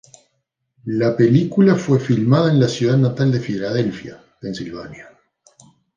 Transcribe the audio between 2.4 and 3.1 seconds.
en la ciudad